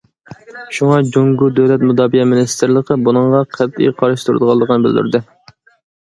[0.75, 5.21] شۇڭا، جۇڭگو دۆلەت مۇداپىئە مىنىستىرلىقى بۇنىڭغا قەتئىي قارشى تۇرىدىغانلىقىنى بىلدۈردى.